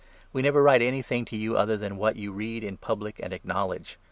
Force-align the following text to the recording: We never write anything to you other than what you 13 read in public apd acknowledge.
We 0.33 0.41
never 0.41 0.63
write 0.63 0.81
anything 0.81 1.25
to 1.25 1.37
you 1.37 1.55
other 1.55 1.77
than 1.77 1.95
what 1.95 2.15
you 2.15 2.29
13 2.31 2.37
read 2.39 2.63
in 2.63 2.77
public 2.77 3.17
apd 3.17 3.33
acknowledge. 3.33 3.99